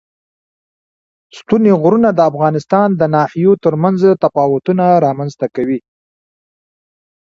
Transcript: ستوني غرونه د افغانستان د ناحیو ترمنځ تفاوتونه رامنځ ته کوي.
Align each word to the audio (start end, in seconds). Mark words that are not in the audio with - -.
ستوني 1.37 1.71
غرونه 1.81 2.09
د 2.13 2.19
افغانستان 2.31 2.87
د 2.95 3.01
ناحیو 3.15 3.53
ترمنځ 3.63 4.01
تفاوتونه 4.23 4.85
رامنځ 5.05 5.31
ته 5.39 5.47
کوي. 5.55 5.79